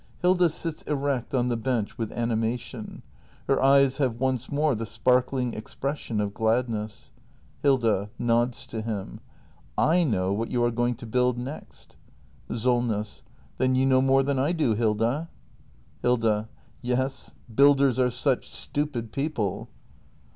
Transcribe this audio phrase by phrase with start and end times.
[0.23, 3.03] [Hilda sits erect on the bench, with animation.
[3.45, 7.11] Her eyes have once more the sparkling expression of gladness.
[7.61, 8.09] Hilda.
[8.17, 9.19] [Nods to him.]
[9.77, 11.97] I know what you are going to build next!
[12.51, 13.21] SOLNESS.
[13.59, 15.29] Then you know more than I do, Hilda.
[16.01, 16.49] Hilda.
[16.81, 19.69] Yes, builders are such stupid people.